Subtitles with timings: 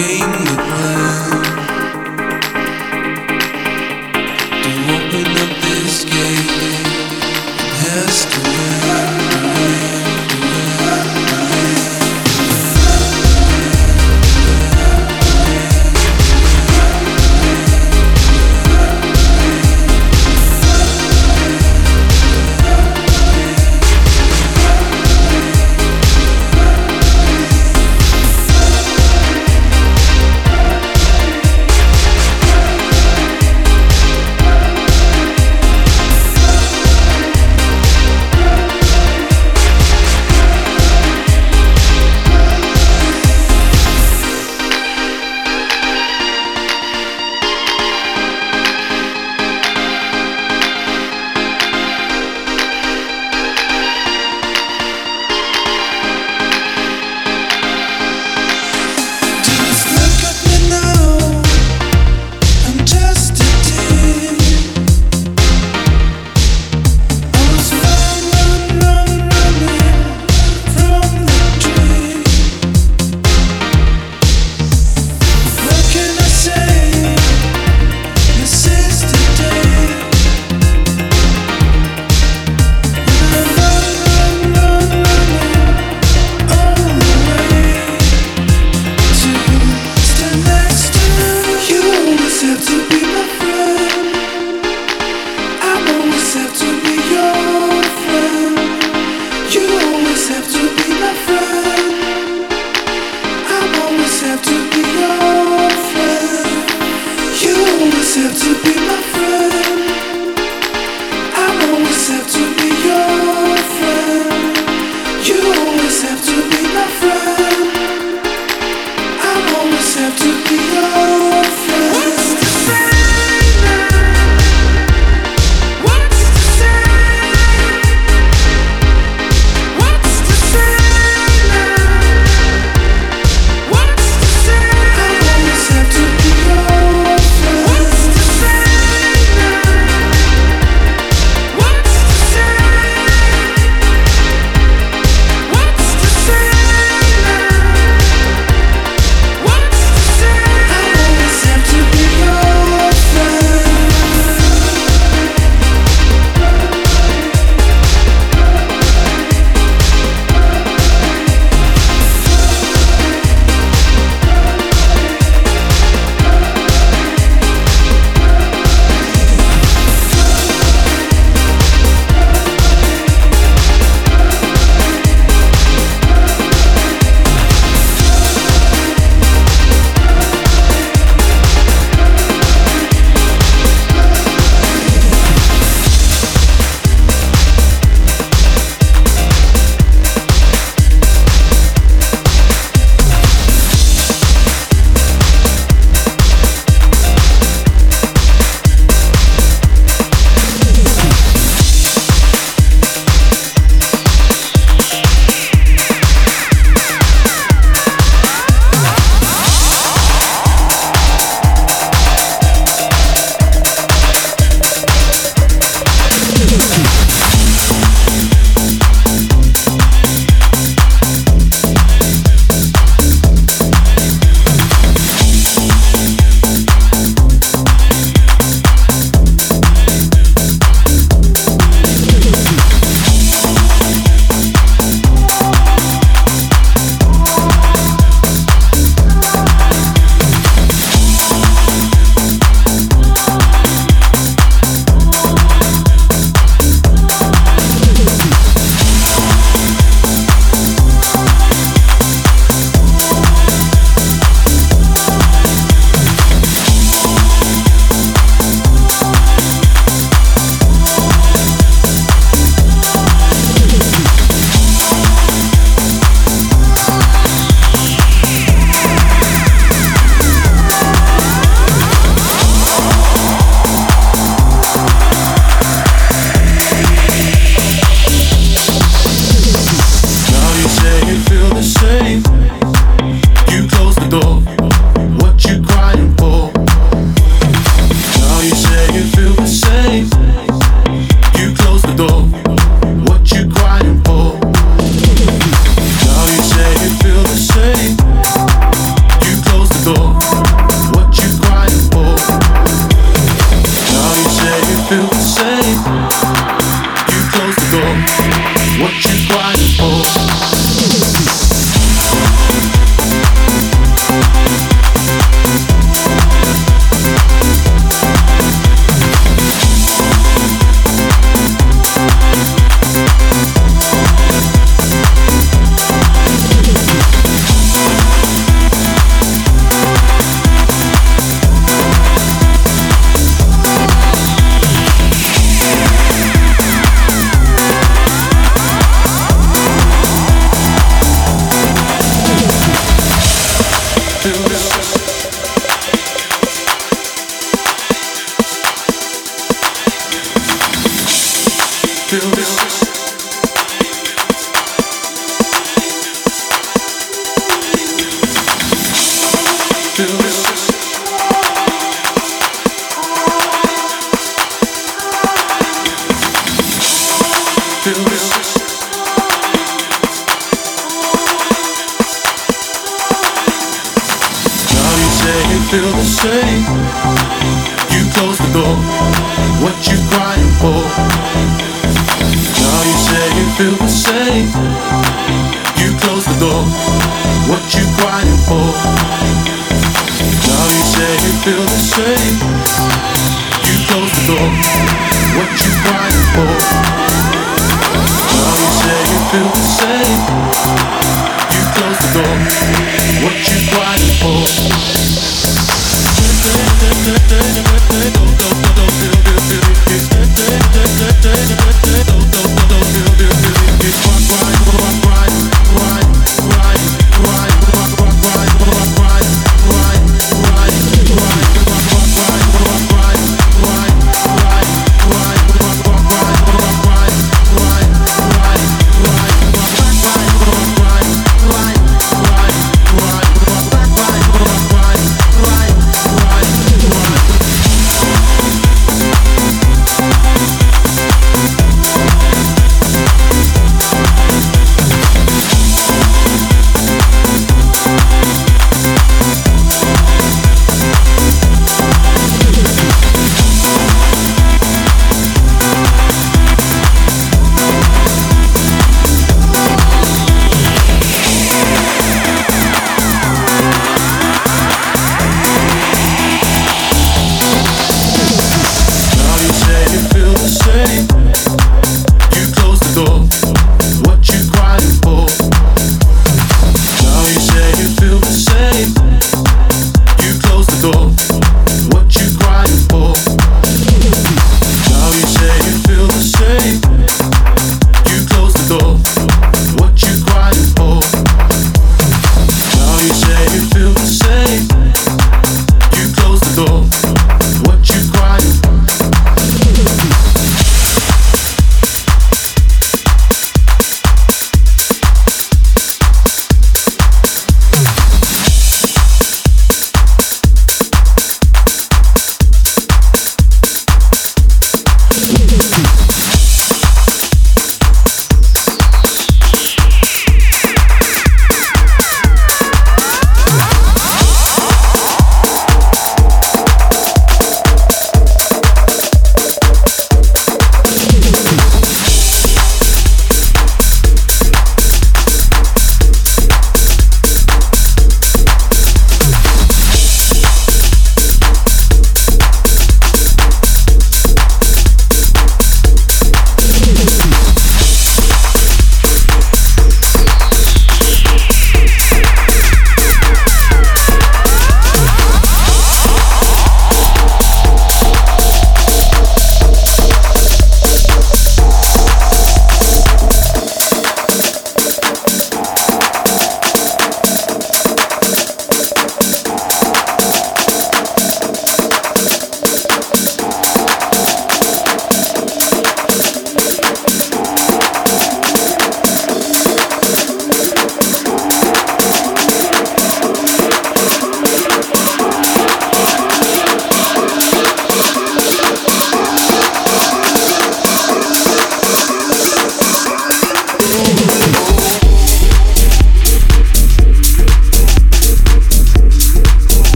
[0.00, 0.29] gave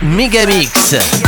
[0.00, 1.27] Megamix.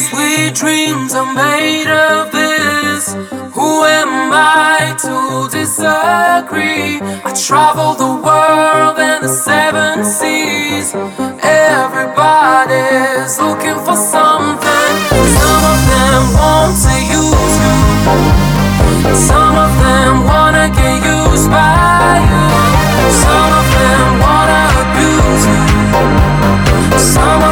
[0.00, 3.12] Sweet dreams are made of this.
[3.52, 7.00] Who am I to disagree?
[7.22, 10.94] I travel the world and the seven seas.
[11.44, 14.92] Everybody's looking for something.
[15.36, 17.76] Some of them want to use you.
[19.14, 22.46] Some of them wanna get used by you.
[23.24, 25.60] Some of them wanna abuse you.
[26.98, 27.49] Some